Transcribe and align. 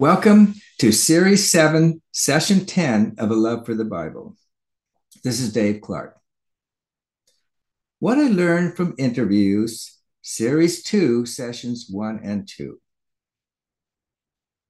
Welcome 0.00 0.54
to 0.78 0.92
Series 0.92 1.50
7, 1.50 2.00
Session 2.12 2.66
10 2.66 3.16
of 3.18 3.32
A 3.32 3.34
Love 3.34 3.66
for 3.66 3.74
the 3.74 3.84
Bible. 3.84 4.36
This 5.24 5.40
is 5.40 5.52
Dave 5.52 5.80
Clark. 5.80 6.16
What 7.98 8.16
I 8.16 8.28
learned 8.28 8.76
from 8.76 8.94
interviews, 8.96 9.98
Series 10.22 10.84
2, 10.84 11.26
Sessions 11.26 11.88
1 11.90 12.20
and 12.22 12.46
2. 12.46 12.78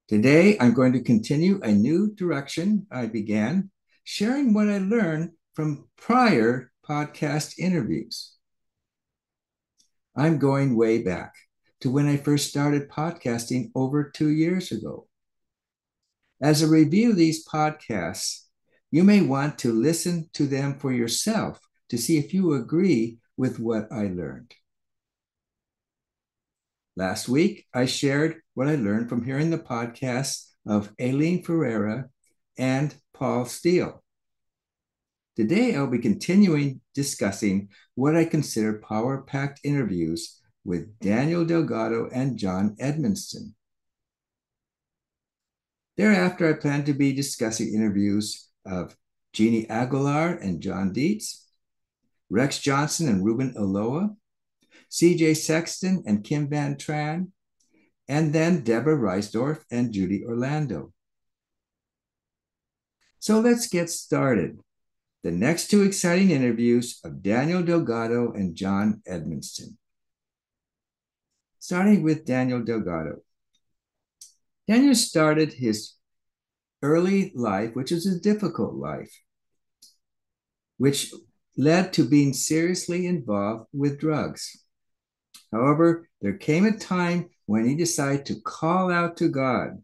Today, 0.09 0.57
I'm 0.59 0.73
going 0.73 0.95
to 0.95 1.03
continue 1.03 1.61
a 1.61 1.73
new 1.73 2.11
direction 2.15 2.87
I 2.91 3.05
began, 3.05 3.71
sharing 4.05 4.55
what 4.55 4.71
I 4.71 4.79
learned 4.79 5.33
from 5.53 5.89
prior 5.99 6.73
podcast 6.89 7.59
interviews. 7.59 8.35
I'm 10.17 10.39
going 10.39 10.75
way 10.75 11.03
back 11.03 11.35
to 11.83 11.91
when 11.91 12.09
I 12.09 12.17
first 12.17 12.49
started 12.49 12.89
podcasting 12.89 13.73
over 13.75 14.05
two 14.09 14.31
years 14.31 14.73
ago. 14.73 15.08
As 16.41 16.63
a 16.63 16.69
review 16.69 17.15
these 17.15 17.47
podcasts, 17.47 18.45
you 18.91 19.03
may 19.03 19.21
want 19.21 19.59
to 19.59 19.73
listen 19.73 20.31
to 20.35 20.47
them 20.47 20.79
for 20.79 20.93
yourself 20.93 21.61
to 21.89 21.99
see 21.99 22.17
if 22.17 22.33
you 22.33 22.55
agree 22.55 23.19
with 23.37 23.59
what 23.59 23.91
I 23.91 24.05
learned. 24.05 24.55
Last 26.97 27.29
week, 27.29 27.67
I 27.75 27.87
shared 27.87 28.41
what 28.55 28.69
I 28.69 28.77
learned 28.77 29.09
from 29.09 29.25
hearing 29.25 29.51
the 29.51 29.59
podcasts 29.59 30.51
of 30.67 30.93
Aileen 31.01 31.43
Ferreira 31.43 32.09
and 32.57 32.95
Paul 33.15 33.45
Steele. 33.45 34.03
Today, 35.37 35.75
I'll 35.75 35.87
be 35.87 35.99
continuing 35.99 36.81
discussing 36.95 37.69
what 37.95 38.17
I 38.17 38.25
consider 38.25 38.83
power 38.89 39.23
packed 39.23 39.61
interviews 39.63 40.41
with 40.65 40.99
Daniel 40.99 41.45
Delgado 41.45 42.09
and 42.13 42.37
John 42.37 42.77
Edmiston. 42.81 43.55
Thereafter, 45.99 46.49
I 46.49 46.53
plan 46.53 46.85
to 46.85 46.95
be 46.95 47.13
discussing 47.13 47.75
interviews 47.75 48.49
of 48.65 48.97
Jeannie 49.33 49.69
Aguilar 49.69 50.35
and 50.35 50.63
John 50.63 50.93
Dietz, 50.93 51.45
Rex 52.31 52.61
Johnson 52.61 53.09
and 53.09 53.25
Ruben 53.25 53.53
Aloa, 53.55 54.15
CJ 54.93 55.37
Sexton 55.37 56.05
and 56.07 56.23
Kim 56.23 56.49
Van 56.49 56.77
Tran, 56.77 57.33
and 58.07 58.33
then 58.33 58.63
Deborah 58.63 58.97
Reisdorf 58.97 59.65
and 59.73 59.93
Judy 59.93 60.25
Orlando. 60.25 60.93
So 63.19 63.41
let's 63.41 63.67
get 63.67 63.91
started. 63.91 64.61
The 65.25 65.33
next 65.33 65.67
two 65.67 65.83
exciting 65.83 66.31
interviews 66.31 67.01
of 67.03 67.25
Daniel 67.25 67.65
Delgado 67.65 68.31
and 68.33 68.55
John 68.55 69.03
Edmondson. 69.05 69.77
Starting 71.59 72.05
with 72.05 72.25
Daniel 72.25 72.63
Delgado. 72.63 73.17
Daniel 74.69 74.95
started 74.95 75.55
his 75.55 75.95
early 76.83 77.33
life, 77.35 77.75
which 77.75 77.91
was 77.91 78.07
a 78.07 78.21
difficult 78.21 78.75
life, 78.75 79.11
which 80.77 81.13
led 81.57 81.93
to 81.95 82.05
being 82.05 82.35
seriously 82.35 83.07
involved 83.07 83.67
with 83.73 83.99
drugs. 83.99 84.63
However, 85.51 86.09
there 86.21 86.37
came 86.37 86.67
a 86.67 86.77
time 86.77 87.31
when 87.47 87.67
he 87.67 87.75
decided 87.75 88.27
to 88.27 88.41
call 88.43 88.93
out 88.93 89.17
to 89.17 89.29
God 89.29 89.83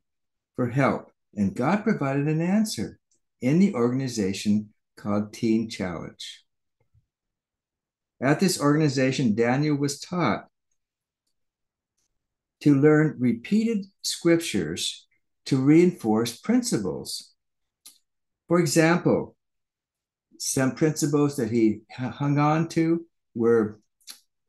for 0.55 0.69
help, 0.69 1.11
and 1.34 1.55
God 1.55 1.83
provided 1.83 2.28
an 2.28 2.43
answer 2.43 2.99
in 3.41 3.59
the 3.59 3.75
organization 3.75 4.69
called 4.99 5.33
Teen 5.33 5.71
Challenge. 5.71 6.44
At 8.21 8.39
this 8.39 8.61
organization, 8.61 9.34
Daniel 9.34 9.77
was 9.77 9.99
taught 9.99 10.47
to 12.61 12.75
learn 12.75 13.17
repeated 13.19 13.87
scriptures 14.03 15.07
to 15.47 15.59
reinforce 15.59 16.37
principles. 16.37 17.35
For 18.49 18.59
example, 18.59 19.37
some 20.39 20.75
principles 20.75 21.37
that 21.37 21.51
he 21.51 21.81
hung 21.91 22.39
on 22.39 22.69
to 22.69 23.07
were 23.35 23.81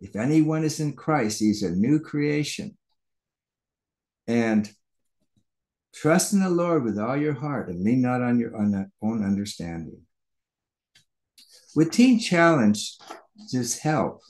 if 0.02 0.16
anyone 0.16 0.64
is 0.64 0.80
in 0.80 0.94
Christ, 0.94 1.40
he's 1.40 1.64
a 1.64 1.72
new 1.72 2.00
creation. 2.00 2.78
And 4.28 4.70
trust 5.94 6.34
in 6.34 6.42
the 6.42 6.50
Lord 6.50 6.84
with 6.84 7.00
all 7.00 7.16
your 7.16 7.34
heart 7.34 7.70
and 7.70 7.84
lean 7.84 8.02
not 8.02 8.22
on 8.22 8.38
your 8.38 8.56
own 8.56 9.24
understanding. 9.24 10.02
With 11.76 11.92
Teen 11.92 12.20
Challenge, 12.20 12.98
help, 13.80 14.22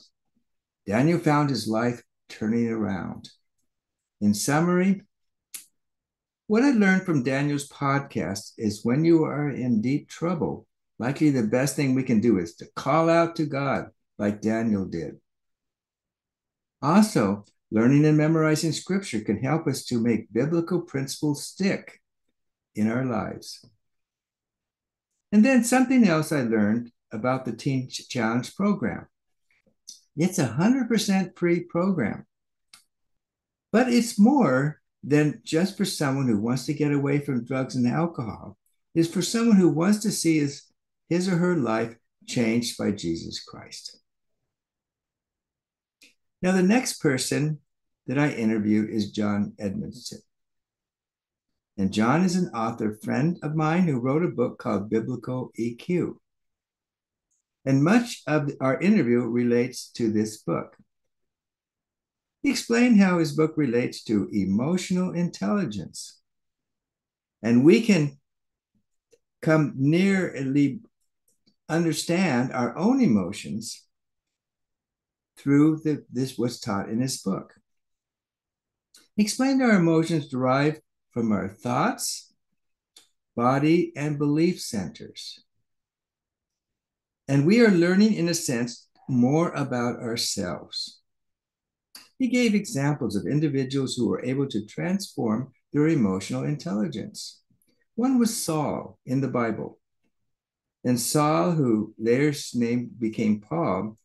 Daniel 0.86 1.18
found 1.18 1.50
his 1.50 1.68
life 1.68 2.02
turning 2.28 2.68
around. 2.68 3.28
In 4.20 4.34
summary, 4.34 5.02
what 6.46 6.62
I 6.62 6.70
learned 6.70 7.02
from 7.02 7.22
Daniel's 7.22 7.68
podcast 7.68 8.52
is 8.56 8.84
when 8.84 9.04
you 9.04 9.24
are 9.24 9.48
in 9.50 9.82
deep 9.82 10.08
trouble, 10.08 10.66
likely 10.98 11.30
the 11.30 11.42
best 11.42 11.76
thing 11.76 11.94
we 11.94 12.02
can 12.02 12.20
do 12.20 12.38
is 12.38 12.54
to 12.56 12.66
call 12.76 13.10
out 13.10 13.36
to 13.36 13.46
God 13.46 13.88
like 14.18 14.40
Daniel 14.40 14.86
did. 14.86 15.16
Also, 16.80 17.44
learning 17.70 18.04
and 18.04 18.16
memorizing 18.16 18.72
scripture 18.72 19.20
can 19.20 19.42
help 19.42 19.66
us 19.66 19.84
to 19.86 20.00
make 20.00 20.32
biblical 20.32 20.80
principles 20.80 21.44
stick 21.44 22.00
in 22.74 22.90
our 22.90 23.04
lives. 23.04 23.64
And 25.32 25.44
then 25.44 25.64
something 25.64 26.06
else 26.06 26.32
I 26.32 26.42
learned 26.42 26.92
about 27.12 27.44
the 27.44 27.52
Teen 27.52 27.88
Challenge 27.88 28.54
program. 28.54 29.06
It's 30.16 30.38
a 30.38 30.56
100% 30.58 31.36
free 31.36 31.60
program. 31.60 32.26
But 33.76 33.92
it's 33.92 34.18
more 34.18 34.80
than 35.04 35.42
just 35.44 35.76
for 35.76 35.84
someone 35.84 36.26
who 36.28 36.40
wants 36.40 36.64
to 36.64 36.72
get 36.72 36.94
away 36.94 37.18
from 37.18 37.44
drugs 37.44 37.76
and 37.76 37.86
alcohol. 37.86 38.56
It's 38.94 39.06
for 39.06 39.20
someone 39.20 39.58
who 39.58 39.68
wants 39.68 39.98
to 39.98 40.10
see 40.10 40.38
his, 40.38 40.62
his 41.10 41.28
or 41.28 41.36
her 41.36 41.58
life 41.58 41.94
changed 42.26 42.78
by 42.78 42.92
Jesus 42.92 43.44
Christ. 43.44 43.98
Now, 46.40 46.52
the 46.52 46.62
next 46.62 47.02
person 47.02 47.58
that 48.06 48.18
I 48.18 48.30
interviewed 48.30 48.88
is 48.88 49.10
John 49.10 49.52
Edmondson. 49.58 50.20
And 51.76 51.92
John 51.92 52.24
is 52.24 52.34
an 52.34 52.48
author 52.54 52.98
friend 53.04 53.38
of 53.42 53.54
mine 53.54 53.82
who 53.82 54.00
wrote 54.00 54.24
a 54.24 54.28
book 54.28 54.58
called 54.58 54.88
Biblical 54.88 55.50
EQ. 55.60 56.14
And 57.66 57.84
much 57.84 58.22
of 58.26 58.52
our 58.58 58.80
interview 58.80 59.20
relates 59.20 59.90
to 59.96 60.10
this 60.10 60.38
book. 60.38 60.78
He 62.46 62.52
explained 62.52 63.00
how 63.00 63.18
his 63.18 63.32
book 63.32 63.54
relates 63.56 64.04
to 64.04 64.28
emotional 64.32 65.12
intelligence. 65.12 66.20
And 67.42 67.64
we 67.64 67.80
can 67.80 68.20
come 69.42 69.72
nearly 69.74 70.78
understand 71.68 72.52
our 72.52 72.78
own 72.78 73.02
emotions 73.02 73.84
through 75.36 75.80
the, 75.82 76.04
this 76.12 76.38
was 76.38 76.60
taught 76.60 76.88
in 76.88 77.00
his 77.00 77.20
book. 77.20 77.52
He 79.16 79.24
explained 79.24 79.60
our 79.60 79.72
emotions 79.72 80.28
derive 80.28 80.80
from 81.10 81.32
our 81.32 81.48
thoughts, 81.48 82.32
body, 83.34 83.92
and 83.96 84.18
belief 84.18 84.60
centers. 84.60 85.40
And 87.26 87.44
we 87.44 87.60
are 87.60 87.72
learning, 87.72 88.14
in 88.14 88.28
a 88.28 88.34
sense, 88.34 88.86
more 89.08 89.50
about 89.50 89.98
ourselves. 89.98 91.00
He 92.18 92.28
gave 92.28 92.54
examples 92.54 93.14
of 93.14 93.26
individuals 93.26 93.94
who 93.94 94.08
were 94.08 94.24
able 94.24 94.46
to 94.48 94.64
transform 94.66 95.52
their 95.72 95.88
emotional 95.88 96.44
intelligence. 96.44 97.42
One 97.94 98.18
was 98.18 98.36
Saul 98.36 98.98
in 99.04 99.20
the 99.20 99.28
Bible. 99.28 99.78
And 100.84 100.98
Saul, 101.00 101.52
who 101.52 101.94
latter's 101.98 102.54
name 102.54 102.90
became 102.98 103.40
Paul, 103.40 103.98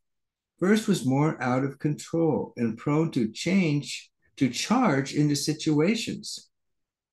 first 0.60 0.88
was 0.88 1.06
more 1.06 1.42
out 1.42 1.64
of 1.64 1.80
control 1.80 2.54
and 2.58 2.78
prone 2.78 3.12
to 3.12 3.32
change, 3.32 4.10
to 4.38 4.50
charge 4.50 5.14
into 5.14 5.36
situations. 5.36 6.50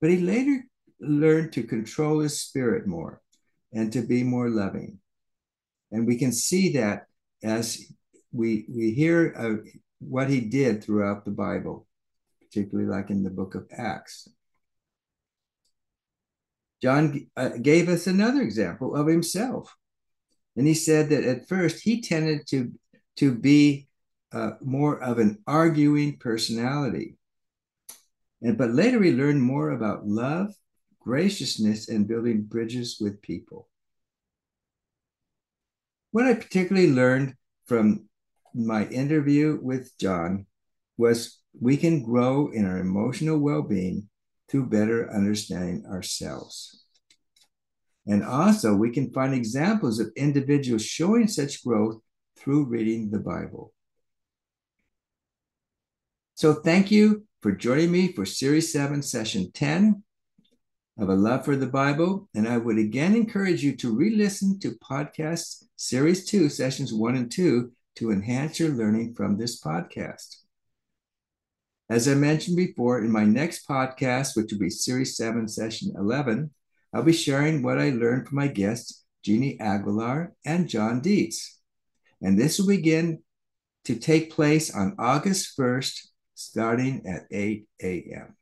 But 0.00 0.10
he 0.10 0.18
later 0.18 0.64
learned 1.00 1.52
to 1.52 1.62
control 1.62 2.20
his 2.20 2.40
spirit 2.40 2.86
more 2.86 3.20
and 3.72 3.92
to 3.92 4.02
be 4.02 4.22
more 4.24 4.48
loving. 4.48 4.98
And 5.92 6.06
we 6.06 6.16
can 6.16 6.32
see 6.32 6.72
that 6.72 7.06
as 7.42 7.80
we, 8.32 8.66
we 8.68 8.92
hear 8.92 9.34
what 10.00 10.30
he 10.30 10.40
did 10.40 10.82
throughout 10.82 11.24
the 11.24 11.30
Bible, 11.30 11.86
particularly 12.40 12.88
like 12.88 13.10
in 13.10 13.22
the 13.22 13.30
book 13.30 13.54
of 13.54 13.66
Acts. 13.70 14.28
John 16.80 17.26
uh, 17.36 17.50
gave 17.60 17.88
us 17.88 18.06
another 18.06 18.40
example 18.40 18.94
of 18.94 19.06
himself. 19.06 19.74
And 20.56 20.66
he 20.66 20.74
said 20.74 21.10
that 21.10 21.24
at 21.24 21.48
first 21.48 21.82
he 21.82 22.00
tended 22.00 22.46
to, 22.48 22.72
to 23.16 23.34
be 23.34 23.88
uh, 24.32 24.52
more 24.60 25.02
of 25.02 25.18
an 25.18 25.38
arguing 25.46 26.18
personality. 26.18 27.16
And, 28.42 28.56
but 28.56 28.70
later 28.70 29.02
he 29.02 29.12
learned 29.12 29.42
more 29.42 29.70
about 29.70 30.06
love, 30.06 30.54
graciousness, 31.00 31.88
and 31.88 32.06
building 32.06 32.42
bridges 32.42 32.98
with 33.00 33.22
people. 33.22 33.68
What 36.10 36.26
I 36.26 36.34
particularly 36.34 36.90
learned 36.90 37.34
from 37.66 38.07
my 38.66 38.86
interview 38.88 39.58
with 39.62 39.96
John 39.98 40.46
was 40.96 41.38
we 41.58 41.76
can 41.76 42.02
grow 42.02 42.50
in 42.50 42.66
our 42.66 42.78
emotional 42.78 43.38
well 43.38 43.62
being 43.62 44.08
through 44.48 44.66
better 44.66 45.10
understanding 45.12 45.84
ourselves. 45.86 46.84
And 48.06 48.24
also, 48.24 48.74
we 48.74 48.90
can 48.90 49.12
find 49.12 49.34
examples 49.34 50.00
of 50.00 50.10
individuals 50.16 50.84
showing 50.84 51.28
such 51.28 51.62
growth 51.62 52.00
through 52.38 52.64
reading 52.64 53.10
the 53.10 53.18
Bible. 53.18 53.74
So, 56.34 56.54
thank 56.54 56.90
you 56.90 57.26
for 57.42 57.52
joining 57.52 57.92
me 57.92 58.12
for 58.12 58.24
Series 58.24 58.72
7, 58.72 59.02
Session 59.02 59.52
10 59.52 60.02
of 60.98 61.08
A 61.08 61.14
Love 61.14 61.44
for 61.44 61.54
the 61.54 61.66
Bible. 61.66 62.28
And 62.34 62.48
I 62.48 62.56
would 62.56 62.78
again 62.78 63.14
encourage 63.14 63.62
you 63.62 63.76
to 63.76 63.94
re 63.94 64.10
listen 64.10 64.58
to 64.60 64.78
podcasts 64.78 65.64
Series 65.76 66.24
2, 66.24 66.48
Sessions 66.48 66.92
1 66.92 67.14
and 67.14 67.30
2 67.30 67.70
to 67.98 68.12
enhance 68.12 68.60
your 68.60 68.70
learning 68.70 69.12
from 69.14 69.36
this 69.36 69.60
podcast. 69.60 70.36
As 71.90 72.06
I 72.06 72.14
mentioned 72.14 72.56
before, 72.56 73.00
in 73.00 73.10
my 73.10 73.24
next 73.24 73.66
podcast, 73.66 74.36
which 74.36 74.52
will 74.52 74.60
be 74.60 74.70
Series 74.70 75.16
7, 75.16 75.48
Session 75.48 75.92
11, 75.98 76.50
I'll 76.94 77.02
be 77.02 77.12
sharing 77.12 77.62
what 77.62 77.78
I 77.78 77.90
learned 77.90 78.28
from 78.28 78.36
my 78.36 78.46
guests, 78.46 79.04
Jeannie 79.24 79.58
Aguilar 79.58 80.32
and 80.44 80.68
John 80.68 81.00
Dietz. 81.00 81.60
And 82.22 82.38
this 82.38 82.58
will 82.58 82.68
begin 82.68 83.22
to 83.86 83.96
take 83.96 84.32
place 84.32 84.72
on 84.72 84.94
August 84.98 85.58
1st, 85.58 86.06
starting 86.34 87.04
at 87.04 87.26
8 87.32 87.66
a.m. 87.82 88.37